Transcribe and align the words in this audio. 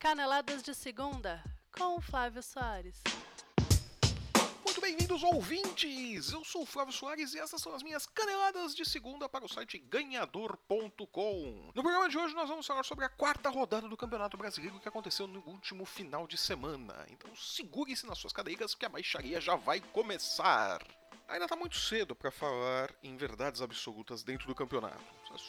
Caneladas 0.00 0.62
de 0.62 0.74
Segunda, 0.74 1.44
com 1.70 1.96
o 1.96 2.00
Flávio 2.00 2.42
Soares. 2.42 3.02
Muito 4.64 4.80
bem-vindos, 4.80 5.22
ouvintes! 5.22 6.32
Eu 6.32 6.42
sou 6.42 6.62
o 6.62 6.66
Flávio 6.66 6.90
Soares 6.90 7.34
e 7.34 7.38
essas 7.38 7.60
são 7.60 7.74
as 7.74 7.82
minhas 7.82 8.06
caneladas 8.06 8.74
de 8.74 8.82
segunda 8.88 9.28
para 9.28 9.44
o 9.44 9.48
site 9.48 9.76
ganhador.com. 9.76 11.70
No 11.74 11.82
programa 11.82 12.08
de 12.08 12.16
hoje 12.16 12.34
nós 12.34 12.48
vamos 12.48 12.66
falar 12.66 12.82
sobre 12.82 13.04
a 13.04 13.10
quarta 13.10 13.50
rodada 13.50 13.90
do 13.90 13.96
Campeonato 13.96 14.38
Brasileiro 14.38 14.80
que 14.80 14.88
aconteceu 14.88 15.26
no 15.26 15.40
último 15.46 15.84
final 15.84 16.26
de 16.26 16.38
semana. 16.38 17.06
Então 17.10 17.36
segure-se 17.36 18.06
nas 18.06 18.16
suas 18.16 18.32
cadeiras 18.32 18.74
que 18.74 18.86
a 18.86 18.88
baixaria 18.88 19.38
já 19.38 19.54
vai 19.54 19.82
começar. 19.82 20.82
Ainda 21.28 21.44
está 21.44 21.54
muito 21.54 21.76
cedo 21.76 22.16
para 22.16 22.30
falar 22.30 22.90
em 23.02 23.18
verdades 23.18 23.60
absolutas 23.60 24.22
dentro 24.22 24.46
do 24.46 24.54
campeonato. 24.54 24.98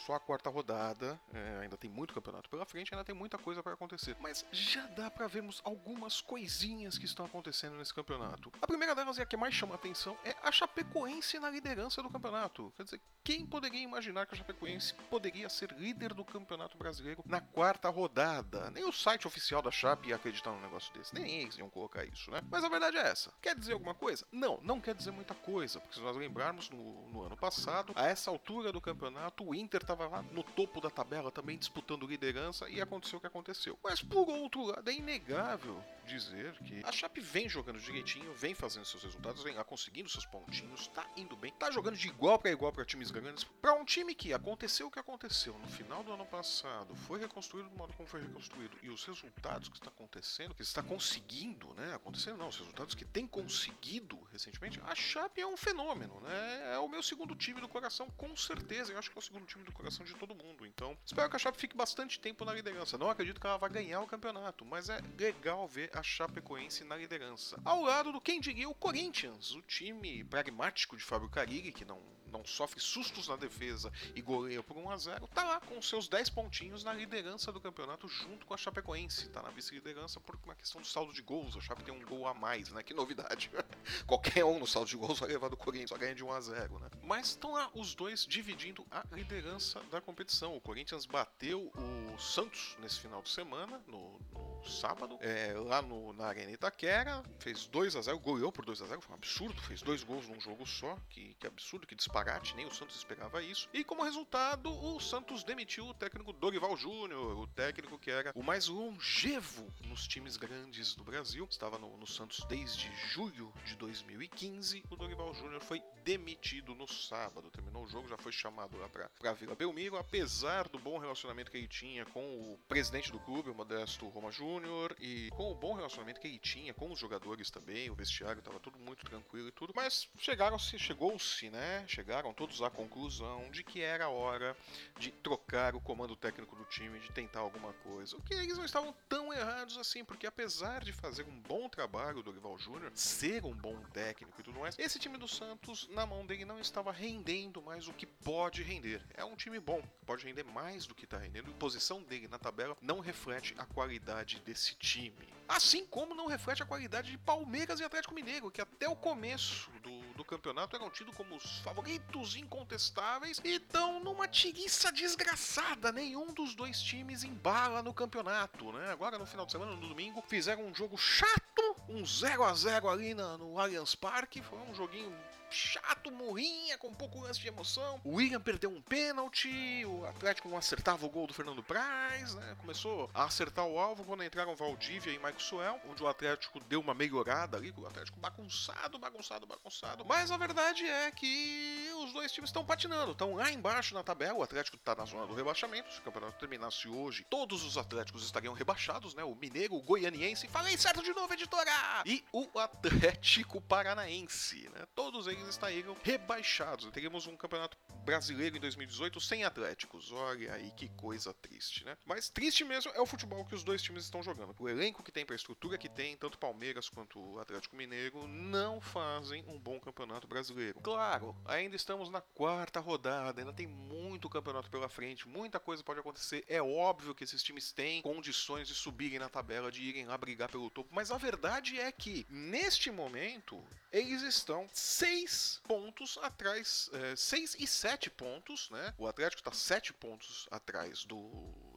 Só 0.06 0.14
a 0.14 0.20
quarta 0.20 0.50
rodada, 0.50 1.20
é, 1.32 1.60
ainda 1.62 1.76
tem 1.76 1.90
muito 1.90 2.14
campeonato 2.14 2.48
pela 2.48 2.64
frente, 2.64 2.92
ainda 2.92 3.04
tem 3.04 3.14
muita 3.14 3.38
coisa 3.38 3.62
para 3.62 3.74
acontecer. 3.74 4.16
Mas 4.20 4.44
já 4.50 4.86
dá 4.86 5.10
para 5.10 5.26
vermos 5.26 5.60
algumas 5.64 6.20
coisinhas 6.20 6.98
que 6.98 7.04
estão 7.04 7.26
acontecendo 7.26 7.76
nesse 7.76 7.94
campeonato. 7.94 8.52
A 8.60 8.66
primeira 8.66 8.94
delas 8.94 9.18
e 9.18 9.22
a 9.22 9.26
que 9.26 9.36
mais 9.36 9.54
chama 9.54 9.74
a 9.74 9.76
atenção 9.76 10.16
é 10.24 10.34
a 10.42 10.50
Chapecoense 10.50 11.38
na 11.38 11.50
liderança 11.50 12.02
do 12.02 12.10
campeonato. 12.10 12.72
Quer 12.76 12.84
dizer, 12.84 13.00
quem 13.22 13.46
poderia 13.46 13.80
imaginar 13.80 14.26
que 14.26 14.34
a 14.34 14.38
Chapecoense 14.38 14.94
poderia 15.10 15.48
ser 15.48 15.72
líder 15.72 16.14
do 16.14 16.24
campeonato 16.24 16.76
brasileiro 16.76 17.22
na 17.26 17.40
quarta 17.40 17.88
rodada? 17.88 18.70
Nem 18.70 18.84
o 18.84 18.92
site 18.92 19.26
oficial 19.26 19.62
da 19.62 19.70
Chape 19.70 20.08
ia 20.08 20.16
acreditar 20.16 20.50
num 20.50 20.60
negócio 20.60 20.92
desse, 20.94 21.14
nem 21.14 21.42
eles 21.42 21.56
iam 21.58 21.70
colocar 21.70 22.04
isso, 22.04 22.30
né? 22.30 22.42
Mas 22.50 22.64
a 22.64 22.68
verdade 22.68 22.96
é 22.96 23.02
essa. 23.02 23.32
Quer 23.40 23.54
dizer 23.54 23.74
alguma 23.74 23.94
coisa? 23.94 24.26
Não, 24.32 24.58
não 24.62 24.80
quer 24.80 24.94
dizer 24.94 25.10
muita 25.10 25.34
coisa, 25.34 25.80
porque 25.80 25.94
se 25.94 26.00
nós 26.00 26.16
lembrarmos 26.16 26.70
no, 26.70 27.08
no 27.10 27.22
ano 27.22 27.36
passado, 27.36 27.92
a 27.94 28.06
essa 28.06 28.30
altura 28.30 28.72
do 28.72 28.80
campeonato, 28.80 29.44
o 29.44 29.54
Inter 29.54 29.81
estava 29.84 30.06
lá 30.08 30.22
no 30.22 30.42
topo 30.42 30.80
da 30.80 30.90
tabela 30.90 31.30
também 31.30 31.58
disputando 31.58 32.06
liderança 32.06 32.68
e 32.68 32.80
aconteceu 32.80 33.18
o 33.18 33.20
que 33.20 33.26
aconteceu. 33.26 33.78
Mas 33.82 34.02
por 34.02 34.28
outro 34.28 34.64
lado, 34.64 34.88
é 34.88 34.94
inegável 34.94 35.82
dizer 36.06 36.54
que 36.64 36.82
a 36.84 36.92
Chape 36.92 37.20
vem 37.20 37.48
jogando 37.48 37.78
direitinho, 37.78 38.32
vem 38.34 38.54
fazendo 38.54 38.84
seus 38.84 39.02
resultados, 39.02 39.42
vem 39.42 39.54
lá 39.54 39.64
conseguindo 39.64 40.08
seus 40.08 40.26
pontinhos, 40.26 40.88
tá 40.88 41.06
indo 41.16 41.36
bem, 41.36 41.52
tá 41.52 41.70
jogando 41.70 41.96
de 41.96 42.08
igual 42.08 42.38
para 42.38 42.50
igual 42.50 42.72
para 42.72 42.84
times 42.84 43.10
grandes. 43.10 43.44
Para 43.44 43.74
um 43.74 43.84
time 43.84 44.14
que 44.14 44.32
aconteceu 44.32 44.88
o 44.88 44.90
que 44.90 44.98
aconteceu 44.98 45.56
no 45.58 45.68
final 45.68 46.02
do 46.02 46.12
ano 46.12 46.26
passado, 46.26 46.94
foi 46.94 47.20
reconstruído 47.20 47.68
do 47.68 47.76
modo 47.76 47.92
como 47.94 48.08
foi 48.08 48.20
reconstruído 48.20 48.76
e 48.82 48.90
os 48.90 49.04
resultados 49.04 49.68
que 49.68 49.76
está 49.76 49.88
acontecendo, 49.88 50.54
que 50.54 50.62
está 50.62 50.82
conseguindo, 50.82 51.72
né? 51.74 51.94
Acontecendo 51.94 52.38
não, 52.38 52.48
os 52.48 52.56
resultados 52.56 52.94
que 52.94 53.04
tem 53.04 53.26
conseguido 53.26 54.20
recentemente, 54.30 54.80
a 54.84 54.94
Chape 54.94 55.40
é 55.40 55.46
um 55.46 55.56
fenômeno, 55.56 56.20
né? 56.20 56.74
É 56.74 56.78
o 56.78 56.88
meu 56.88 57.02
segundo 57.02 57.34
time 57.34 57.60
do 57.60 57.68
coração, 57.68 58.08
com 58.16 58.36
certeza. 58.36 58.92
Eu 58.92 58.98
acho 58.98 59.10
que 59.10 59.16
é 59.16 59.20
o 59.20 59.22
segundo 59.22 59.46
time 59.46 59.61
do 59.62 59.72
coração 59.72 60.04
de 60.04 60.14
todo 60.14 60.34
mundo. 60.34 60.66
Então, 60.66 60.96
espero 61.04 61.28
que 61.28 61.36
a 61.36 61.38
Chape 61.38 61.58
fique 61.58 61.76
bastante 61.76 62.18
tempo 62.18 62.44
na 62.44 62.52
liderança. 62.52 62.98
Não 62.98 63.10
acredito 63.10 63.40
que 63.40 63.46
ela 63.46 63.56
vai 63.56 63.70
ganhar 63.70 64.00
o 64.00 64.06
campeonato, 64.06 64.64
mas 64.64 64.88
é 64.88 65.00
legal 65.18 65.66
ver 65.66 65.90
a 65.94 66.02
Chapecoense 66.02 66.84
na 66.84 66.96
liderança. 66.96 67.60
Ao 67.64 67.82
lado 67.82 68.12
do 68.12 68.20
quem 68.20 68.40
diria 68.40 68.68
o 68.68 68.74
Corinthians, 68.74 69.52
o 69.52 69.62
time 69.62 70.24
pragmático 70.24 70.96
de 70.96 71.04
Fábio 71.04 71.28
Carilli, 71.28 71.72
que 71.72 71.84
não 71.84 72.00
não 72.32 72.44
sofre 72.44 72.80
sustos 72.80 73.28
na 73.28 73.36
defesa 73.36 73.92
e 74.14 74.22
goleia 74.22 74.62
por 74.62 74.76
1 74.76 74.90
a 74.90 74.96
0 74.96 75.28
tá 75.28 75.44
lá 75.44 75.60
com 75.60 75.80
seus 75.82 76.08
10 76.08 76.30
pontinhos 76.30 76.82
na 76.82 76.92
liderança 76.92 77.52
do 77.52 77.60
campeonato 77.60 78.08
junto 78.08 78.46
com 78.46 78.54
a 78.54 78.56
Chapecoense. 78.56 79.28
Tá 79.28 79.42
na 79.42 79.50
vice-liderança 79.50 80.18
por 80.18 80.38
uma 80.42 80.54
questão 80.54 80.80
do 80.80 80.86
saldo 80.86 81.12
de 81.12 81.20
gols. 81.20 81.56
A 81.56 81.60
Chape 81.60 81.84
tem 81.84 81.94
um 81.94 82.04
gol 82.04 82.26
a 82.26 82.32
mais, 82.32 82.70
né? 82.70 82.82
Que 82.82 82.94
novidade. 82.94 83.50
Qualquer 84.06 84.44
um 84.44 84.58
no 84.58 84.66
saldo 84.66 84.88
de 84.88 84.96
gols 84.96 85.20
vai 85.20 85.28
levar 85.28 85.48
do 85.48 85.56
Corinthians, 85.56 85.90
só 85.90 85.98
ganha 85.98 86.14
de 86.14 86.24
1 86.24 86.32
a 86.32 86.40
0 86.40 86.78
né? 86.78 86.88
Mas 87.02 87.28
estão 87.28 87.52
lá 87.52 87.70
os 87.74 87.94
dois 87.94 88.24
dividindo 88.24 88.86
a 88.90 89.04
liderança 89.12 89.80
da 89.90 90.00
competição. 90.00 90.56
O 90.56 90.60
Corinthians 90.60 91.04
bateu 91.04 91.72
o 91.74 92.18
Santos 92.18 92.76
nesse 92.80 93.00
final 93.00 93.20
de 93.20 93.28
semana, 93.28 93.82
no, 93.88 94.18
no 94.32 94.51
sábado, 94.70 95.18
é, 95.20 95.54
lá 95.54 95.82
no, 95.82 96.12
na 96.12 96.26
Arena 96.26 96.50
Itaquera, 96.50 97.22
fez 97.38 97.66
2 97.66 97.96
a 97.96 98.02
0 98.02 98.18
goleou 98.18 98.52
por 98.52 98.64
2 98.64 98.82
a 98.82 98.86
0 98.86 99.00
foi 99.00 99.12
um 99.12 99.18
absurdo, 99.18 99.60
fez 99.62 99.82
dois 99.82 100.02
gols 100.02 100.28
num 100.28 100.40
jogo 100.40 100.66
só, 100.66 100.96
que, 101.08 101.34
que 101.34 101.46
absurdo, 101.46 101.86
que 101.86 101.94
disparate, 101.94 102.54
nem 102.54 102.66
o 102.66 102.70
Santos 102.70 102.96
esperava 102.96 103.42
isso. 103.42 103.68
E 103.72 103.84
como 103.84 104.02
resultado, 104.02 104.70
o 104.70 105.00
Santos 105.00 105.44
demitiu 105.44 105.86
o 105.86 105.94
técnico 105.94 106.32
Dorival 106.32 106.76
Júnior, 106.76 107.38
o 107.38 107.46
técnico 107.46 107.98
que 107.98 108.10
era 108.10 108.32
o 108.34 108.42
mais 108.42 108.68
longevo 108.68 109.66
nos 109.86 110.06
times 110.06 110.36
grandes 110.36 110.94
do 110.94 111.04
Brasil. 111.04 111.46
Estava 111.50 111.78
no, 111.78 111.96
no 111.96 112.06
Santos 112.06 112.44
desde 112.48 112.90
julho 113.08 113.52
de 113.64 113.76
2015. 113.76 114.84
O 114.90 114.96
Dorival 114.96 115.34
Júnior 115.34 115.60
foi 115.60 115.82
demitido 116.04 116.74
no 116.74 116.86
sábado. 116.88 117.50
Terminou 117.50 117.84
o 117.84 117.88
jogo, 117.88 118.08
já 118.08 118.16
foi 118.16 118.32
chamado 118.32 118.76
lá 118.76 118.88
para 118.88 119.32
Vila 119.32 119.54
Belmiro, 119.54 119.96
apesar 119.96 120.68
do 120.68 120.78
bom 120.78 120.98
relacionamento 120.98 121.50
que 121.50 121.56
ele 121.56 121.68
tinha 121.68 122.04
com 122.06 122.20
o 122.20 122.58
presidente 122.68 123.10
do 123.10 123.20
clube, 123.20 123.50
o 123.50 123.54
Modesto 123.54 124.08
Roma 124.08 124.30
Júnior, 124.30 124.51
e 125.00 125.30
com 125.30 125.50
o 125.50 125.54
bom 125.54 125.72
relacionamento 125.74 126.20
que 126.20 126.26
ele 126.26 126.38
tinha 126.38 126.74
com 126.74 126.90
os 126.90 126.98
jogadores 126.98 127.50
também, 127.50 127.90
o 127.90 127.94
vestiário 127.94 128.40
estava 128.40 128.60
tudo 128.60 128.78
muito 128.78 129.04
tranquilo 129.04 129.48
e 129.48 129.52
tudo. 129.52 129.72
Mas 129.74 130.08
chegaram-se, 130.18 130.78
chegou-se, 130.78 131.48
né? 131.50 131.84
Chegaram 131.86 132.34
todos 132.34 132.60
à 132.60 132.70
conclusão 132.70 133.50
de 133.50 133.64
que 133.64 133.80
era 133.80 134.08
hora 134.08 134.56
de 134.98 135.10
trocar 135.10 135.74
o 135.74 135.80
comando 135.80 136.16
técnico 136.16 136.56
do 136.56 136.64
time, 136.64 136.98
de 136.98 137.10
tentar 137.12 137.40
alguma 137.40 137.72
coisa. 137.74 138.16
O 138.16 138.22
que 138.22 138.34
eles 138.34 138.56
não 138.56 138.64
estavam 138.64 138.94
tão 139.08 139.32
errados 139.32 139.76
assim, 139.78 140.04
porque 140.04 140.26
apesar 140.26 140.84
de 140.84 140.92
fazer 140.92 141.24
um 141.24 141.40
bom 141.40 141.68
trabalho 141.68 142.22
do 142.22 142.30
Rival 142.30 142.58
Júnior, 142.58 142.92
ser 142.94 143.44
um 143.44 143.54
bom 143.54 143.80
técnico 143.92 144.40
e 144.40 144.42
tudo 144.42 144.60
mais, 144.60 144.78
esse 144.78 144.98
time 144.98 145.16
do 145.16 145.28
Santos, 145.28 145.88
na 145.88 146.04
mão 146.04 146.26
dele, 146.26 146.44
não 146.44 146.60
estava 146.60 146.92
rendendo 146.92 147.62
mais 147.62 147.88
o 147.88 147.92
que 147.92 148.06
pode 148.06 148.62
render. 148.62 149.02
É 149.14 149.24
um 149.24 149.36
time 149.36 149.58
bom, 149.58 149.82
pode 150.04 150.26
render 150.26 150.44
mais 150.44 150.86
do 150.86 150.94
que 150.94 151.04
está 151.04 151.18
rendendo, 151.18 151.50
a 151.50 151.54
posição 151.54 152.02
dele 152.02 152.28
na 152.28 152.38
tabela 152.38 152.76
não 152.80 153.00
reflete 153.00 153.54
a 153.56 153.64
qualidade 153.64 154.41
desse 154.42 154.74
time. 154.76 155.32
Assim 155.48 155.86
como 155.86 156.14
não 156.14 156.26
reflete 156.26 156.62
a 156.62 156.66
qualidade 156.66 157.10
de 157.10 157.18
Palmeiras 157.18 157.78
e 157.78 157.84
Atlético 157.84 158.14
Mineiro, 158.14 158.50
que 158.50 158.60
até 158.60 158.88
o 158.88 158.96
começo 158.96 159.70
do, 159.82 160.00
do 160.14 160.24
campeonato 160.24 160.76
eram 160.76 160.88
tidos 160.88 161.14
como 161.14 161.36
os 161.36 161.58
favoritos 161.58 162.36
incontestáveis 162.36 163.40
e 163.44 163.56
estão 163.56 164.02
numa 164.02 164.26
tiriça 164.26 164.90
desgraçada. 164.90 165.92
Nenhum 165.92 166.32
dos 166.32 166.54
dois 166.54 166.80
times 166.80 167.22
embala 167.22 167.82
no 167.82 167.92
campeonato, 167.92 168.72
né? 168.72 168.90
Agora 168.90 169.18
no 169.18 169.26
final 169.26 169.44
de 169.44 169.52
semana, 169.52 169.72
no 169.76 169.88
domingo, 169.88 170.22
fizeram 170.22 170.64
um 170.64 170.74
jogo 170.74 170.96
chato, 170.96 171.76
um 171.88 172.04
0 172.04 172.44
a 172.44 172.54
0 172.54 172.88
ali 172.88 173.14
na, 173.14 173.36
no 173.36 173.58
Allianz 173.58 173.94
Parque. 173.94 174.40
Foi 174.42 174.58
um 174.58 174.74
joguinho 174.74 175.14
chato, 175.52 176.10
morrinha, 176.10 176.78
com 176.78 176.88
um 176.88 176.94
pouco 176.94 177.20
lance 177.20 177.40
de 177.40 177.48
emoção. 177.48 178.00
O 178.04 178.16
William 178.16 178.40
perdeu 178.40 178.70
um 178.70 178.80
pênalti, 178.80 179.84
o 179.84 180.04
Atlético 180.06 180.48
não 180.48 180.56
acertava 180.56 181.04
o 181.06 181.10
gol 181.10 181.26
do 181.26 181.34
Fernando 181.34 181.62
Praz, 181.62 182.34
né? 182.34 182.56
Começou 182.58 183.10
a 183.14 183.24
acertar 183.24 183.66
o 183.66 183.78
alvo 183.78 184.04
quando 184.04 184.24
entraram 184.24 184.54
Valdívia 184.56 185.12
e 185.12 185.18
Michael 185.18 185.40
Suel, 185.40 185.80
onde 185.88 186.02
o 186.02 186.08
Atlético 186.08 186.60
deu 186.64 186.80
uma 186.80 186.94
melhorada 186.94 187.56
ali, 187.56 187.72
o 187.76 187.86
Atlético 187.86 188.18
bagunçado, 188.18 188.98
bagunçado, 188.98 189.46
bagunçado. 189.46 190.04
Mas 190.04 190.30
a 190.30 190.36
verdade 190.36 190.86
é 190.86 191.10
que 191.10 191.90
os 192.02 192.12
dois 192.12 192.32
times 192.32 192.48
estão 192.48 192.64
patinando, 192.64 193.12
estão 193.12 193.34
lá 193.34 193.50
embaixo 193.50 193.94
na 193.94 194.02
tabela. 194.02 194.38
O 194.38 194.42
Atlético 194.42 194.76
está 194.76 194.94
na 194.94 195.04
zona 195.04 195.26
do 195.26 195.34
rebaixamento. 195.34 195.92
Se 195.92 196.00
o 196.00 196.02
campeonato 196.02 196.38
terminasse 196.38 196.88
hoje, 196.88 197.26
todos 197.28 197.64
os 197.64 197.76
Atléticos 197.76 198.24
estariam 198.24 198.54
rebaixados, 198.54 199.14
né? 199.14 199.24
O 199.24 199.34
Mineiro, 199.34 199.74
o 199.74 199.82
Goianiense, 199.82 200.48
falei 200.48 200.76
certo 200.76 201.02
de 201.02 201.12
novo, 201.12 201.32
editora! 201.32 201.72
E 202.06 202.24
o 202.32 202.58
Atlético 202.58 203.60
Paranaense, 203.60 204.68
né? 204.74 204.86
Todos 204.94 205.26
eles 205.26 205.41
estariam 205.48 205.96
rebaixados. 206.02 206.90
Teríamos 206.90 207.26
um 207.26 207.36
campeonato 207.36 207.76
brasileiro 208.04 208.56
em 208.56 208.60
2018 208.60 209.20
sem 209.20 209.44
Atléticos. 209.44 210.12
Olha 210.12 210.54
aí 210.54 210.70
que 210.72 210.88
coisa 210.90 211.32
triste, 211.34 211.84
né? 211.84 211.96
Mas 212.04 212.28
triste 212.28 212.64
mesmo 212.64 212.90
é 212.94 213.00
o 213.00 213.06
futebol 213.06 213.44
que 213.44 213.54
os 213.54 213.62
dois 213.62 213.82
times 213.82 214.04
estão 214.04 214.22
jogando. 214.22 214.54
O 214.58 214.68
elenco 214.68 215.02
que 215.02 215.12
tem, 215.12 215.24
a 215.28 215.34
estrutura 215.34 215.78
que 215.78 215.88
tem, 215.88 216.16
tanto 216.16 216.38
Palmeiras 216.38 216.88
quanto 216.88 217.18
o 217.18 217.38
Atlético 217.38 217.76
Mineiro 217.76 218.26
não 218.26 218.80
fazem 218.80 219.44
um 219.48 219.58
bom 219.58 219.78
campeonato 219.78 220.26
brasileiro. 220.26 220.80
Claro, 220.80 221.36
ainda 221.44 221.76
estamos 221.76 222.10
na 222.10 222.20
quarta 222.20 222.80
rodada, 222.80 223.40
ainda 223.40 223.52
tem 223.52 223.66
muito 223.66 224.28
campeonato 224.28 224.70
pela 224.70 224.88
frente, 224.88 225.28
muita 225.28 225.60
coisa 225.60 225.82
pode 225.82 226.00
acontecer. 226.00 226.44
É 226.48 226.62
óbvio 226.62 227.14
que 227.14 227.24
esses 227.24 227.42
times 227.42 227.72
têm 227.72 228.02
condições 228.02 228.68
de 228.68 228.74
subirem 228.74 229.18
na 229.18 229.28
tabela, 229.28 229.70
de 229.70 229.82
irem 229.82 230.06
lá 230.06 230.16
brigar 230.18 230.50
pelo 230.50 230.70
topo, 230.70 230.90
mas 230.92 231.10
a 231.10 231.18
verdade 231.18 231.78
é 231.78 231.90
que 231.90 232.26
neste 232.28 232.90
momento 232.90 233.62
eles 233.92 234.22
estão 234.22 234.68
seis 234.72 235.60
pontos 235.64 236.18
atrás, 236.22 236.88
é, 236.92 237.14
seis 237.14 237.54
e 237.58 237.66
sete 237.66 238.08
pontos, 238.08 238.70
né? 238.70 238.94
O 238.96 239.06
Atlético 239.06 239.40
está 239.40 239.52
sete 239.52 239.92
pontos 239.92 240.48
atrás 240.50 241.04
do 241.04 241.18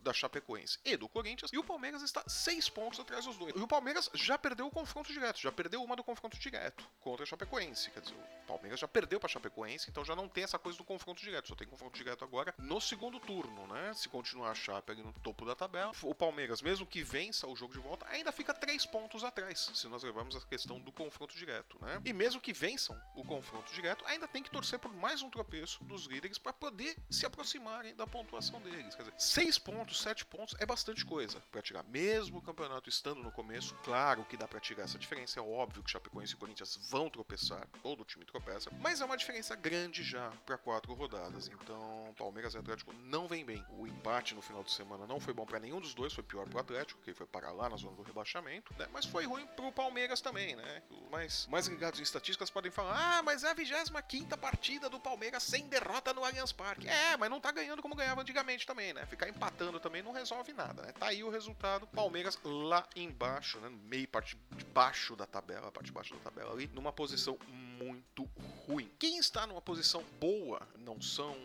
da 0.06 0.14
Chapecoense 0.14 0.78
e 0.86 0.96
do 0.96 1.10
Corinthians, 1.10 1.52
e 1.52 1.58
o 1.58 1.64
Palmeiras 1.64 2.04
está 2.04 2.24
seis 2.28 2.70
pontos 2.70 3.00
atrás 3.00 3.26
dos 3.26 3.38
dois. 3.38 3.56
E 3.56 3.60
o 3.60 3.68
Palmeiras 3.68 4.10
já 4.14 4.38
perdeu 4.38 4.68
o 4.68 4.72
confronto 4.72 5.12
direto, 5.12 5.40
já 5.40 5.52
perdeu 5.52 5.84
uma 5.84 5.96
do 5.96 6.04
confronto 6.04 6.38
direto 6.38 6.88
contra 7.00 7.24
a 7.24 7.26
Chapecoense. 7.26 7.90
Quer 7.90 8.02
dizer, 8.02 8.14
o 8.14 8.48
Palmeiras 8.48 8.80
já 8.80 8.88
perdeu 8.88 9.20
para 9.20 9.28
a 9.28 9.34
Chapecoense, 9.34 9.90
então 9.90 10.06
já 10.06 10.16
não 10.16 10.30
tem 10.30 10.44
essa 10.44 10.60
coisa 10.60 10.78
do 10.78 10.84
confronto 10.84 11.20
direto, 11.22 11.48
só 11.48 11.56
tem 11.56 11.68
confronto 11.68 11.98
direto 11.98 12.24
agora 12.24 12.54
no 12.60 12.80
segundo 12.80 13.20
turno, 13.20 13.66
né? 13.68 13.94
Se 13.96 14.08
continuar 14.08 14.52
a 14.52 14.56
Chape 14.56 14.92
ali 14.92 15.02
no 15.02 15.12
topo 15.12 15.44
da 15.44 15.56
tabela, 15.56 15.92
o 16.04 16.14
Palmeiras, 16.14 16.62
mesmo 16.62 16.86
que 16.86 17.02
vença 17.02 17.48
o 17.48 17.56
jogo 17.56 17.74
de 17.74 17.80
volta, 17.80 18.06
ainda 18.08 18.32
fica 18.32 18.54
três 18.54 18.86
pontos 18.86 19.24
atrás, 19.24 19.72
se 19.74 19.88
nós 19.88 20.04
levarmos 20.04 20.36
a 20.36 20.42
questão 20.42 20.80
do 20.80 20.92
confronto 20.92 21.36
direto, 21.36 21.80
né? 21.82 22.00
E 22.06 22.14
mesmo 22.14 22.40
que 22.40 22.54
vençam 22.54 22.96
o 23.16 23.26
confronto 23.26 23.74
direto, 23.74 24.06
ainda 24.06 24.28
tem 24.28 24.44
que 24.44 24.52
torcer 24.52 24.78
por 24.78 24.94
mais 24.94 25.24
um 25.24 25.32
tropeço 25.32 25.84
dos 25.84 26.06
líderes 26.06 26.38
para 26.38 26.54
poder 26.54 26.96
se 27.10 27.26
aproximarem 27.26 27.96
da 27.96 28.06
pontuação 28.06 28.62
deles. 28.62 28.94
Quer 28.94 29.04
dizer, 29.04 29.16
seis 29.18 29.58
pontos 29.58 29.95
pontos, 29.96 30.02
7 30.02 30.26
pontos 30.26 30.56
é 30.60 30.66
bastante 30.66 31.06
coisa 31.06 31.42
para 31.52 31.62
tirar. 31.62 31.84
Mesmo 31.84 32.40
o 32.40 32.42
campeonato 32.42 32.90
estando 32.90 33.24
no 33.24 33.32
começo, 33.32 33.76
claro 33.84 34.26
que 34.26 34.38
dá 34.38 34.48
para 34.48 34.60
tirar 34.60 34.84
essa 34.84 34.98
diferença. 34.98 35.40
É 35.40 35.44
óbvio 35.44 35.82
que 35.82 35.92
Chapecoense 35.92 36.34
e 36.34 36.38
Corinthians 36.38 36.78
vão 36.90 37.10
tropeçar, 37.10 37.68
todo 37.82 38.04
time 38.04 38.26
tropeça, 38.26 38.70
mas 38.82 39.02
é 39.02 39.06
uma 39.06 39.18
diferença 39.18 39.56
grande 39.56 40.04
já 40.04 40.32
para 40.46 40.58
quatro 40.58 40.94
rodadas. 40.94 41.48
Então, 41.48 42.05
Palmeiras 42.16 42.54
e 42.54 42.58
Atlético 42.58 42.94
não 42.94 43.28
vem 43.28 43.46
bem. 43.46 43.64
O 43.70 43.86
empate 43.86 44.34
no 44.34 44.42
final 44.42 44.64
de 44.64 44.72
semana 44.72 45.06
não 45.06 45.20
foi 45.20 45.34
bom 45.34 45.46
para 45.46 45.60
nenhum 45.60 45.80
dos 45.80 45.94
dois, 45.94 46.14
foi 46.14 46.24
pior 46.24 46.48
pro 46.48 46.60
Atlético, 46.60 47.02
que 47.02 47.14
foi 47.14 47.28
parar 47.28 47.52
lá 47.52 47.70
na 47.70 47.76
zona 47.76 47.96
do 47.96 48.02
rebaixamento, 48.02 48.74
né? 48.78 48.88
Mas 48.92 49.06
foi 49.06 49.26
ruim 49.26 49.46
pro 49.48 49.72
Palmeiras 49.72 50.22
também, 50.22 50.56
né? 50.56 50.82
Mais, 51.12 51.48
mais 51.48 51.68
ligados 51.68 52.00
em 52.00 52.04
estatísticas 52.04 52.50
podem 52.50 52.72
falar: 52.72 53.20
ah, 53.20 53.24
mas 53.24 53.44
é 53.44 53.52
a 53.52 53.54
25 53.54 54.38
partida 54.38 54.90
do 54.90 55.00
Palmeiras 55.00 55.44
sem 55.44 55.68
derrota 55.68 56.14
no 56.14 56.24
Allianz 56.24 56.52
Parque. 56.52 56.88
É, 56.88 57.18
mas 57.18 57.30
não 57.30 57.40
tá 57.40 57.52
ganhando 57.52 57.82
como 57.82 57.96
ganhava 57.96 58.22
antigamente 58.22 58.66
também, 58.66 58.94
né? 58.94 59.06
Ficar 59.06 59.28
empatando 59.28 59.80
também 59.80 60.02
não 60.02 60.12
resolve 60.12 60.54
nada, 60.54 60.82
né? 60.84 60.92
Tá 60.94 61.08
aí 61.08 61.24
o 61.24 61.30
resultado: 61.30 61.88
Palmeiras 61.88 62.40
lá 62.44 62.88
embaixo, 62.96 63.60
né? 63.60 63.70
No 63.70 63.78
meio, 63.78 64.08
parte 64.08 64.38
de 64.52 64.66
baixo 64.66 65.16
da 65.16 65.26
tabela, 65.26 65.72
parte 65.72 65.88
de 65.88 65.92
baixo 65.92 66.14
da 66.14 66.20
tabela 66.20 66.54
ali, 66.54 66.70
numa 66.74 66.94
posição 66.94 67.38
muito 67.48 68.30
ruim. 68.68 68.90
Quem 68.98 69.18
está 69.18 69.46
numa 69.46 69.62
posição 69.62 70.04
boa 70.20 70.68
não 70.78 71.02
são 71.02 71.36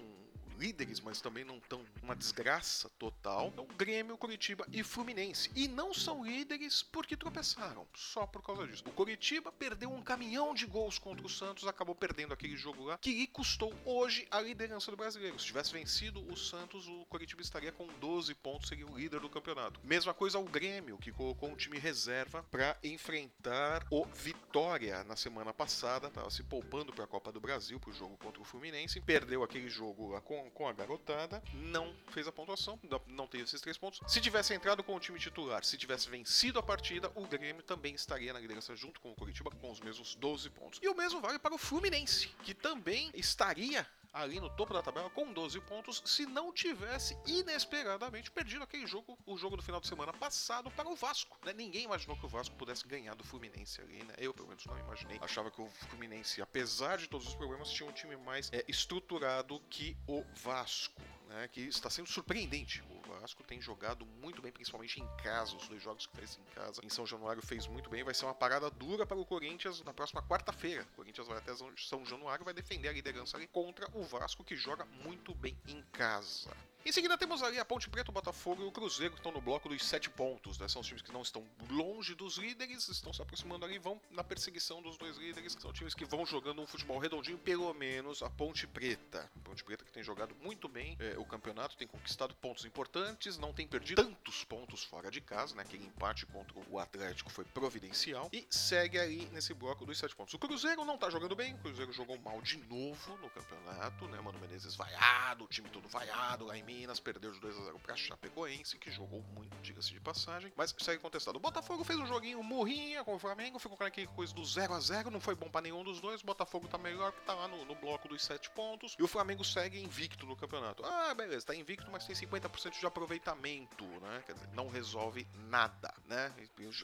líderes, 0.61 1.01
mas 1.01 1.23
também 1.23 1.43
não 1.43 1.57
estão 1.57 1.81
uma 2.03 2.15
desgraça 2.15 2.91
total, 2.99 3.53
é 3.57 3.61
o 3.61 3.65
Grêmio, 3.65 4.19
Curitiba 4.19 4.67
e 4.71 4.83
Fluminense. 4.83 5.51
E 5.57 5.67
não 5.67 5.95
são 5.95 6.23
líderes 6.23 6.83
porque 6.83 7.17
tropeçaram, 7.17 7.87
só 7.95 8.27
por 8.27 8.43
causa 8.43 8.67
disso. 8.67 8.85
O 8.87 8.93
Curitiba 8.93 9.51
perdeu 9.51 9.91
um 9.91 10.03
caminhão 10.03 10.55
de 10.55 10.67
gols 10.67 10.99
contra 10.99 11.25
o 11.25 11.31
Santos, 11.31 11.67
acabou 11.67 11.95
perdendo 11.95 12.35
aquele 12.35 12.57
jogo 12.57 12.85
lá, 12.85 12.99
que 12.99 13.13
lhe 13.13 13.27
custou 13.27 13.75
hoje 13.87 14.29
a 14.31 14.41
liderança 14.41 14.91
do 14.91 14.97
brasileiro. 14.97 15.39
Se 15.39 15.47
tivesse 15.47 15.73
vencido 15.73 16.21
o 16.31 16.37
Santos, 16.37 16.87
o 16.87 17.07
Curitiba 17.07 17.41
estaria 17.41 17.73
com 17.73 17.87
12 17.99 18.35
pontos, 18.35 18.69
seria 18.69 18.87
o 18.87 18.99
líder 18.99 19.21
do 19.21 19.31
campeonato. 19.31 19.81
Mesma 19.83 20.13
coisa 20.13 20.39
o 20.39 20.45
Grêmio, 20.45 20.99
que 20.99 21.11
colocou 21.11 21.49
um 21.49 21.57
time 21.57 21.79
reserva 21.79 22.43
para 22.51 22.77
enfrentar 22.85 23.87
o 23.91 24.05
Vitória 24.05 25.03
na 25.05 25.17
semana 25.17 25.55
passada, 25.55 26.09
estava 26.09 26.31
se 26.31 26.43
poupando 26.43 26.93
para 26.93 27.05
a 27.05 27.09
Copa 27.09 27.33
do 27.33 27.41
Brasil, 27.41 27.81
para 27.81 27.91
o 27.91 27.95
jogo 27.95 28.17
contra 28.19 28.43
o 28.43 28.45
Fluminense, 28.45 29.01
perdeu 29.01 29.43
aquele 29.43 29.71
jogo 29.71 30.09
lá 30.09 30.21
com 30.21 30.50
com 30.51 30.69
a 30.69 30.73
garotada, 30.73 31.43
não 31.53 31.95
fez 32.11 32.27
a 32.27 32.33
pontuação, 32.33 32.79
não 33.07 33.27
teve 33.27 33.45
esses 33.45 33.61
três 33.61 33.79
pontos. 33.79 34.01
Se 34.07 34.21
tivesse 34.21 34.55
entrado 34.55 34.83
com 34.83 34.95
o 34.95 35.01
time 35.01 35.19
titular, 35.19 35.65
se 35.65 35.77
tivesse 35.77 36.09
vencido 36.09 36.59
a 36.59 36.63
partida, 36.63 37.11
o 37.15 37.27
Grêmio 37.27 37.63
também 37.63 37.95
estaria 37.95 38.33
na 38.33 38.41
liderança 38.41 38.75
junto 38.77 39.01
com 39.01 39.11
o 39.11 39.15
Curitiba 39.15 39.51
com 39.51 39.71
os 39.71 39.81
mesmos 39.81 40.15
12 40.17 40.51
pontos. 40.51 40.81
E 40.83 40.89
o 40.89 40.95
mesmo 40.95 41.21
vale 41.21 41.39
para 41.39 41.55
o 41.55 41.59
Fluminense, 41.59 42.29
que 42.43 42.55
também 42.55 43.11
estaria 43.15 43.87
ali 44.13 44.41
no 44.41 44.51
topo 44.51 44.73
da 44.73 44.83
tabela 44.83 45.11
com 45.11 45.33
12 45.33 45.61
pontos 45.61 46.03
se 46.05 46.27
não 46.27 46.53
tivesse 46.53 47.17
inesperadamente 47.27 48.31
perdido 48.31 48.65
aquele 48.65 48.87
jogo, 48.87 49.19
o 49.27 49.37
jogo 49.37 49.57
do 49.57 49.63
final 49.63 49.81
de 49.81 49.87
semana 49.87 50.13
passado 50.13 50.71
para 50.71 50.89
o 50.89 50.97
Vasco. 50.97 51.39
Né? 51.45 51.53
Ninguém 51.53 51.85
imaginou 51.85 52.17
que 52.17 52.27
o 52.27 52.29
Vasco 52.29 52.55
pudesse 52.57 52.87
ganhar 52.87 53.15
do 53.15 53.25
Fluminense 53.25 53.81
ali, 53.81 54.03
né? 54.05 54.15
Eu 54.19 54.35
pelo 54.35 54.49
menos 54.49 54.65
não 54.67 54.79
imaginei. 54.79 55.19
Achava 55.21 55.51
que 55.51 55.61
o 55.61 55.69
Fluminense, 55.89 56.43
apesar 56.43 56.99
de 56.99 57.09
todos 57.09 57.27
os 57.27 57.35
problemas, 57.35 57.71
tinha 57.71 57.89
um 57.89 57.93
time 57.93 58.17
mais 58.17 58.51
é, 58.53 58.65
estruturado 58.69 59.61
que 59.71 59.97
o 60.07 60.25
Vasco. 60.35 61.01
Né, 61.29 61.47
que 61.47 61.61
está 61.61 61.89
sendo 61.89 62.09
surpreendente. 62.09 62.83
O 62.91 63.00
Vasco 63.19 63.43
tem 63.43 63.61
jogado 63.61 64.07
muito 64.07 64.41
bem, 64.41 64.53
principalmente 64.53 65.01
em 65.01 65.07
casa. 65.23 65.57
Os 65.57 65.69
dois 65.69 65.83
jogos 65.83 66.07
que 66.07 66.17
fez 66.17 66.39
em 66.39 66.55
casa 66.55 66.81
em 66.85 66.89
São 66.89 67.07
Januário 67.07 67.43
fez 67.43 67.67
muito 67.67 67.91
bem. 67.91 68.05
Vai 68.05 68.15
ser 68.15 68.25
uma 68.25 68.35
parada 68.35 68.71
dura 68.71 69.07
para 69.07 69.19
o 69.19 69.27
Corinthians 69.27 69.83
na 69.83 69.93
próxima 69.93 70.23
quarta-feira. 70.23 70.87
O 70.93 70.97
Corinthians 70.97 71.27
vai 71.27 71.39
até 71.39 71.53
São 71.77 72.05
Januário 72.05 72.43
e 72.43 72.45
vai 72.45 72.55
defender 72.55 72.89
a 72.89 72.93
liderança 72.93 73.37
ali 73.37 73.47
contra 73.49 73.89
o 73.95 74.03
Vasco, 74.03 74.45
que 74.45 74.57
joga 74.57 74.85
muito 74.85 75.35
bem 75.35 75.57
em 75.67 75.83
casa. 75.93 76.51
Em 76.85 76.93
seguida 76.93 77.17
temos 77.19 77.43
ali 77.43 77.59
a 77.59 77.65
Ponte 77.65 77.91
Preta, 77.91 78.11
o 78.11 78.15
Botafogo 78.15 78.63
e 78.63 78.67
o 78.67 78.73
Cruzeiro 78.73 79.13
que 79.13 79.21
estão 79.21 79.31
no 79.31 79.41
bloco 79.41 79.69
dos 79.69 79.85
sete 79.85 80.09
pontos. 80.09 80.59
Né? 80.59 80.67
São 80.67 80.81
os 80.81 80.87
times 80.87 81.03
que 81.03 81.13
não 81.13 81.21
estão 81.21 81.47
longe 81.69 82.15
dos 82.15 82.39
líderes, 82.39 82.89
estão 82.89 83.13
se 83.13 83.21
aproximando 83.21 83.67
ali, 83.67 83.79
vão 83.79 84.01
na 84.11 84.25
perseguição 84.25 84.81
dos 84.81 84.97
dois 84.97 85.17
líderes. 85.19 85.57
São 85.61 85.73
times 85.73 85.95
que 85.95 86.07
vão 86.07 86.25
jogando 86.25 86.63
um 86.63 86.67
futebol 86.67 86.99
redondinho, 86.99 87.37
pelo 87.39 87.73
menos 87.75 88.23
a 88.23 88.31
Ponte 88.31 88.67
Preta. 88.67 89.31
A 89.37 89.41
Ponte 89.41 89.63
Preta 89.63 89.85
que 89.85 89.93
tem 89.93 90.03
jogado 90.03 90.35
muito 90.43 90.69
bem 90.69 90.97
é, 90.99 91.19
o 91.19 91.25
campeonato, 91.25 91.77
tem 91.77 91.87
conquistado 91.87 92.35
pontos 92.37 92.65
importantes, 92.65 93.37
não 93.37 93.53
tem 93.53 93.69
perdido 93.69 94.03
tantos 94.03 94.43
pontos 94.45 94.83
fora 94.83 95.11
de 95.11 95.21
casa, 95.21 95.55
né? 95.55 95.63
Aquele 95.63 95.85
empate 95.85 96.25
contra 96.27 96.55
o 96.71 96.79
Atlético 96.79 97.31
foi 97.31 97.45
providencial 97.45 98.31
e 98.33 98.47
segue 98.51 98.99
aí 98.99 99.29
nesse 99.33 99.53
bloco 99.53 99.85
dos 99.85 99.99
sete 99.99 100.17
pontos. 100.17 100.33
O 100.33 100.39
Cruzeiro 100.39 100.85
não 100.85 100.97
tá 100.97 101.11
jogando 101.11 101.37
bem, 101.37 101.55
o 101.55 101.59
Cruzeiro 101.59 101.93
jogou 101.93 102.19
mal 102.21 102.41
de 102.41 102.57
novo 102.57 103.17
no 103.19 103.29
campeonato, 103.29 104.09
né? 104.09 104.21
Mano 104.21 104.39
Menezes 104.39 104.75
vaiado, 104.75 105.45
o 105.45 105.49
time 105.49 105.69
todo 105.69 105.87
vaiado 105.89 106.47
lá 106.47 106.57
em 106.57 106.63
Minas, 106.71 107.01
perdeu 107.01 107.33
de 107.33 107.41
2 107.41 107.59
a 107.59 107.65
0 107.65 107.79
para 107.81 107.97
Chapecoense, 107.97 108.79
que 108.79 108.93
jogou 108.93 109.21
muito, 109.35 109.57
diga-se 109.61 109.93
de 109.93 109.99
passagem, 109.99 110.53
mas 110.57 110.73
segue 110.79 111.03
contestado. 111.03 111.37
O 111.37 111.41
Botafogo 111.41 111.83
fez 111.83 111.99
um 111.99 112.07
joguinho 112.07 112.41
morrinha 112.45 113.03
com 113.03 113.17
o 113.17 113.19
Flamengo, 113.19 113.59
ficou 113.59 113.77
com 113.77 113.83
aquela 113.83 114.07
coisa 114.07 114.33
do 114.33 114.45
0 114.45 114.73
a 114.75 114.79
0 114.79 115.11
não 115.11 115.21
foi 115.21 115.35
bom 115.35 115.51
para 115.51 115.63
nenhum 115.63 115.83
dos 115.83 116.01
dois. 116.01 116.23
O 116.23 116.27
Botafogo 116.27 116.69
tá 116.69 116.79
melhor, 116.79 117.11
que 117.11 117.21
tá 117.23 117.35
lá 117.35 117.49
no, 117.49 117.65
no 117.65 117.75
bloco 117.75 118.07
dos 118.09 118.23
7 118.23 118.51
pontos, 118.51 118.95
e 118.97 119.03
o 119.03 119.09
Flamengo 119.09 119.45
segue 119.45 119.83
invicto 119.83 120.25
no 120.27 120.37
campeonato. 120.37 120.85
Ah, 120.85 121.13
beleza, 121.13 121.47
tá 121.47 121.57
invicto, 121.57 121.91
mas 121.91 122.07
tem 122.07 122.15
50% 122.15 122.79
de 122.79 122.87
aproveitamento, 122.87 123.85
né? 123.85 124.23
Quer 124.25 124.35
dizer, 124.35 124.49
não 124.55 124.69
resolve 124.69 125.27
nada, 125.49 125.90
né? 126.11 126.33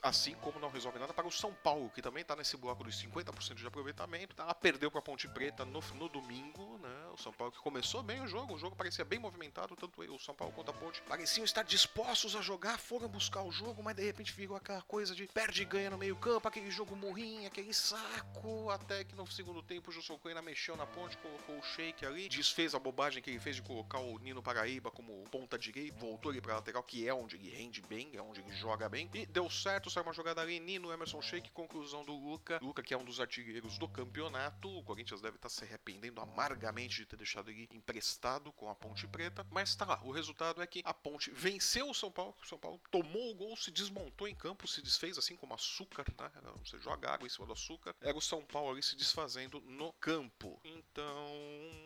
Assim 0.02 0.34
como 0.36 0.60
não 0.60 0.70
resolve 0.70 1.00
nada 1.00 1.12
para 1.12 1.26
o 1.26 1.32
São 1.32 1.52
Paulo, 1.52 1.90
que 1.90 2.00
também 2.00 2.24
tá 2.24 2.36
nesse 2.36 2.56
bloco 2.56 2.84
dos 2.84 2.94
50% 3.02 3.54
de 3.54 3.66
aproveitamento, 3.66 4.36
tá? 4.36 4.54
Perdeu 4.54 4.88
para 4.88 5.00
a 5.00 5.02
Ponte 5.02 5.26
Preta 5.28 5.64
no, 5.64 5.80
no 5.94 6.08
domingo, 6.08 6.78
né? 6.78 7.08
O 7.12 7.18
São 7.18 7.32
Paulo 7.32 7.52
que 7.52 7.58
começou 7.58 8.04
bem 8.04 8.22
o 8.22 8.28
jogo, 8.28 8.54
o 8.54 8.58
jogo 8.58 8.76
parecia 8.76 9.04
bem 9.04 9.18
movimentado, 9.18 9.74
tanto 9.74 10.00
o 10.00 10.18
São 10.20 10.34
Paulo 10.34 10.54
quanto 10.54 10.70
a 10.70 10.74
Ponte 10.74 11.02
pareciam 11.02 11.44
estar 11.44 11.64
dispostos 11.64 12.36
a 12.36 12.40
jogar, 12.40 12.78
foram 12.78 13.08
buscar 13.08 13.42
o 13.42 13.50
jogo, 13.50 13.82
mas 13.82 13.96
de 13.96 14.04
repente 14.04 14.32
virou 14.32 14.56
aquela 14.56 14.82
coisa 14.82 15.12
de 15.12 15.26
perde 15.26 15.62
e 15.62 15.64
ganha 15.64 15.90
no 15.90 15.98
meio-campo, 15.98 16.46
aquele 16.46 16.70
jogo 16.70 16.94
morrinho, 16.94 17.48
aquele 17.48 17.74
saco, 17.74 18.70
até 18.70 19.02
que 19.02 19.16
no 19.16 19.26
segundo 19.26 19.60
tempo 19.60 19.90
o 19.90 19.92
Jussou 19.92 20.18
Coelho 20.20 20.40
mexeu 20.42 20.76
na 20.76 20.86
ponte, 20.86 21.16
colocou 21.18 21.58
o 21.58 21.62
shake 21.62 22.06
ali, 22.06 22.28
desfez 22.28 22.74
a 22.74 22.78
bobagem 22.78 23.20
que 23.20 23.30
ele 23.30 23.40
fez 23.40 23.56
de 23.56 23.62
colocar 23.62 23.98
o 23.98 24.18
Nino 24.20 24.42
Paraíba 24.42 24.90
como 24.90 25.24
ponta 25.30 25.58
direita, 25.58 25.98
voltou 25.98 26.30
ele 26.30 26.40
pra 26.40 26.54
lateral, 26.54 26.82
que 26.84 27.08
é 27.08 27.12
onde 27.12 27.34
ele 27.34 27.50
rende 27.50 27.82
bem, 27.82 28.10
é 28.14 28.22
onde 28.22 28.40
ele 28.40 28.52
joga 28.52 28.88
bem, 28.88 29.08
e 29.16 29.26
deu 29.26 29.48
certo, 29.48 29.90
saiu 29.90 30.04
uma 30.04 30.12
jogada 30.12 30.40
ali, 30.40 30.60
Nino, 30.60 30.92
Emerson 30.92 31.22
Shake, 31.22 31.50
conclusão 31.50 32.04
do 32.04 32.14
Luca, 32.14 32.58
Luca 32.62 32.82
que 32.82 32.92
é 32.92 32.98
um 32.98 33.04
dos 33.04 33.20
artilheiros 33.20 33.78
do 33.78 33.88
campeonato, 33.88 34.68
o 34.68 34.82
Corinthians 34.82 35.20
deve 35.20 35.36
estar 35.36 35.48
se 35.48 35.64
arrependendo 35.64 36.20
amargamente 36.20 36.96
de 36.96 37.06
ter 37.06 37.16
deixado 37.16 37.50
ele 37.50 37.68
emprestado 37.72 38.52
com 38.52 38.68
a 38.68 38.74
Ponte 38.74 39.06
Preta, 39.06 39.46
mas 39.50 39.74
tá 39.74 39.84
lá, 39.84 40.00
o 40.04 40.10
resultado 40.10 40.62
é 40.62 40.66
que 40.66 40.82
a 40.84 40.92
Ponte 40.92 41.30
venceu 41.30 41.88
o 41.88 41.94
São 41.94 42.10
Paulo, 42.10 42.34
o 42.42 42.46
São 42.46 42.58
Paulo 42.58 42.80
tomou 42.90 43.30
o 43.30 43.34
gol, 43.34 43.56
se 43.56 43.70
desmontou 43.70 44.28
em 44.28 44.34
campo, 44.34 44.68
se 44.68 44.82
desfez 44.82 45.18
assim 45.18 45.36
como 45.36 45.54
açúcar, 45.54 46.04
né? 46.18 46.30
Você 46.64 46.78
joga 46.78 47.10
água 47.10 47.26
em 47.26 47.30
cima 47.30 47.46
do 47.46 47.52
açúcar. 47.52 47.94
Era 48.00 48.16
o 48.16 48.20
São 48.20 48.44
Paulo 48.44 48.70
ali 48.70 48.82
se 48.82 48.96
desfazendo 48.96 49.60
no 49.62 49.92
campo. 49.94 50.60
Então 50.64 51.85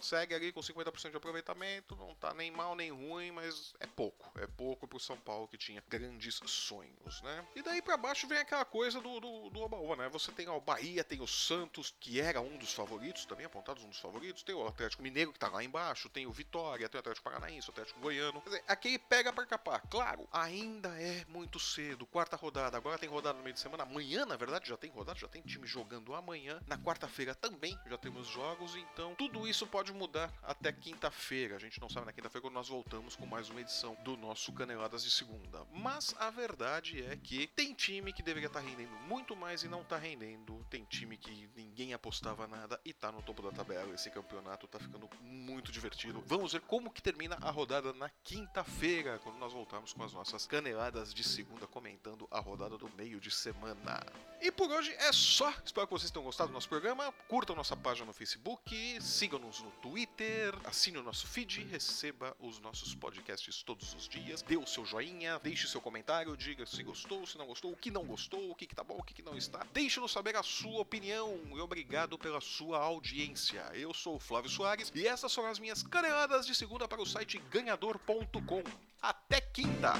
segue 0.00 0.34
ali 0.34 0.52
com 0.52 0.60
50% 0.60 1.10
de 1.10 1.16
aproveitamento, 1.16 1.96
não 1.96 2.14
tá 2.14 2.34
nem 2.34 2.50
mal 2.50 2.74
nem 2.74 2.90
ruim, 2.90 3.30
mas 3.30 3.74
é 3.80 3.86
pouco. 3.86 4.30
É 4.38 4.46
pouco 4.46 4.86
pro 4.86 5.00
São 5.00 5.16
Paulo 5.16 5.48
que 5.48 5.56
tinha 5.56 5.82
grandes 5.88 6.40
sonhos, 6.46 7.22
né? 7.22 7.46
E 7.54 7.62
daí 7.62 7.80
para 7.80 7.96
baixo 7.96 8.26
vem 8.26 8.38
aquela 8.38 8.64
coisa 8.64 9.00
do, 9.00 9.20
do, 9.20 9.50
do 9.50 9.96
né? 9.96 10.08
Você 10.08 10.32
tem 10.32 10.48
o 10.48 10.60
Bahia, 10.60 11.04
tem 11.04 11.20
o 11.20 11.26
Santos, 11.26 11.94
que 12.00 12.20
era 12.20 12.40
um 12.40 12.56
dos 12.56 12.72
favoritos, 12.72 13.24
também 13.24 13.46
apontados 13.46 13.84
um 13.84 13.88
dos 13.88 13.98
favoritos, 13.98 14.42
tem 14.42 14.54
o 14.54 14.66
Atlético 14.66 15.02
Mineiro 15.02 15.32
que 15.32 15.38
tá 15.38 15.48
lá 15.48 15.62
embaixo, 15.62 16.08
tem 16.08 16.26
o 16.26 16.32
Vitória, 16.32 16.88
tem 16.88 16.98
o 16.98 17.00
Atlético 17.00 17.24
Paranaense, 17.24 17.68
o 17.68 17.72
Atlético 17.72 18.00
Goiano. 18.00 18.40
Quer 18.42 18.50
dizer, 18.50 18.64
aqui 18.66 18.98
pega 18.98 19.32
para 19.32 19.46
capar. 19.46 19.82
Claro, 19.88 20.28
ainda 20.32 20.88
é 21.00 21.24
muito 21.28 21.58
cedo, 21.58 22.06
quarta 22.06 22.36
rodada, 22.36 22.76
agora 22.76 22.98
tem 22.98 23.08
rodada 23.08 23.38
no 23.38 23.44
meio 23.44 23.54
de 23.54 23.60
semana, 23.60 23.82
amanhã, 23.82 24.24
na 24.26 24.36
verdade, 24.36 24.68
já 24.68 24.76
tem 24.76 24.90
rodada, 24.90 25.18
já 25.18 25.28
tem 25.28 25.42
time 25.42 25.66
jogando 25.66 26.14
amanhã. 26.14 26.60
Na 26.66 26.78
quarta-feira 26.78 27.34
também 27.34 27.78
já 27.86 27.98
temos 27.98 28.26
jogos, 28.28 28.76
então 28.76 29.14
tudo 29.14 29.46
isso 29.46 29.66
pode 29.66 29.85
mudar 29.92 30.32
até 30.42 30.72
quinta-feira. 30.72 31.56
A 31.56 31.58
gente 31.58 31.80
não 31.80 31.88
sabe 31.88 32.06
na 32.06 32.12
quinta-feira 32.12 32.42
quando 32.42 32.54
nós 32.54 32.68
voltamos 32.68 33.14
com 33.14 33.26
mais 33.26 33.48
uma 33.50 33.60
edição 33.60 33.96
do 34.02 34.16
nosso 34.16 34.52
Caneladas 34.52 35.04
de 35.04 35.10
Segunda. 35.10 35.64
Mas 35.72 36.14
a 36.18 36.30
verdade 36.30 37.04
é 37.04 37.16
que 37.16 37.46
tem 37.48 37.72
time 37.74 38.12
que 38.12 38.22
deveria 38.22 38.48
estar 38.48 38.60
tá 38.60 38.66
rendendo 38.66 38.92
muito 39.06 39.36
mais 39.36 39.62
e 39.62 39.68
não 39.68 39.82
está 39.82 39.96
rendendo. 39.96 40.65
Tem 40.68 40.84
time 40.84 41.16
que 41.16 41.48
ninguém 41.56 41.94
apostava 41.94 42.46
nada 42.46 42.80
e 42.84 42.90
está 42.90 43.12
no 43.12 43.22
topo 43.22 43.42
da 43.42 43.50
tabela. 43.50 43.94
Esse 43.94 44.10
campeonato 44.10 44.66
está 44.66 44.78
ficando 44.78 45.08
muito 45.20 45.70
divertido. 45.70 46.22
Vamos 46.26 46.52
ver 46.52 46.60
como 46.62 46.90
que 46.90 47.00
termina 47.00 47.38
a 47.40 47.50
rodada 47.50 47.92
na 47.92 48.10
quinta-feira, 48.24 49.18
quando 49.20 49.38
nós 49.38 49.52
voltarmos 49.52 49.92
com 49.92 50.02
as 50.02 50.12
nossas 50.12 50.46
caneladas 50.46 51.14
de 51.14 51.22
segunda 51.22 51.66
comentando 51.66 52.26
a 52.30 52.40
rodada 52.40 52.76
do 52.76 52.88
meio 52.96 53.20
de 53.20 53.30
semana. 53.30 54.04
E 54.40 54.50
por 54.50 54.70
hoje 54.70 54.92
é 54.98 55.12
só. 55.12 55.52
Espero 55.64 55.86
que 55.86 55.92
vocês 55.92 56.10
tenham 56.10 56.24
gostado 56.24 56.50
do 56.50 56.54
nosso 56.54 56.68
programa. 56.68 57.12
Curtam 57.28 57.56
nossa 57.56 57.76
página 57.76 58.06
no 58.06 58.12
Facebook, 58.12 59.00
sigam-nos 59.00 59.62
no 59.62 59.70
Twitter, 59.72 60.54
assine 60.64 60.98
o 60.98 61.02
nosso 61.02 61.26
feed, 61.26 61.64
receba 61.64 62.36
os 62.38 62.58
nossos 62.58 62.94
podcasts 62.94 63.62
todos 63.62 63.94
os 63.94 64.08
dias, 64.08 64.42
dê 64.42 64.56
o 64.56 64.66
seu 64.66 64.84
joinha, 64.84 65.38
deixe 65.38 65.66
seu 65.66 65.80
comentário, 65.80 66.36
diga 66.36 66.66
se 66.66 66.82
gostou, 66.82 67.26
se 67.26 67.38
não 67.38 67.46
gostou, 67.46 67.72
o 67.72 67.76
que 67.76 67.90
não 67.90 68.04
gostou, 68.04 68.50
o 68.50 68.54
que, 68.54 68.66
que 68.66 68.74
tá 68.74 68.84
bom, 68.84 68.98
o 68.98 69.02
que, 69.02 69.14
que 69.14 69.22
não 69.22 69.36
está. 69.36 69.66
Deixe-nos 69.72 70.12
saber 70.12 70.36
a 70.36 70.42
sua 70.56 70.80
opinião 70.80 71.38
e 71.54 71.60
obrigado 71.60 72.16
pela 72.16 72.40
sua 72.40 72.78
audiência. 72.78 73.62
Eu 73.74 73.92
sou 73.92 74.16
o 74.16 74.18
Flávio 74.18 74.50
Soares 74.50 74.90
e 74.94 75.06
essas 75.06 75.30
são 75.30 75.44
as 75.46 75.58
minhas 75.58 75.82
caneladas 75.82 76.46
de 76.46 76.54
segunda 76.54 76.88
para 76.88 77.02
o 77.02 77.06
site 77.06 77.38
ganhador.com. 77.50 78.62
Até 79.02 79.40
quinta! 79.40 79.92